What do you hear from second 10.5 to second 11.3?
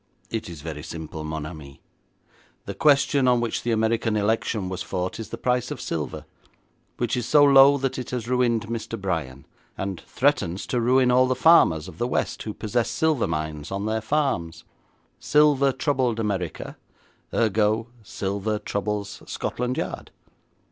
to ruin all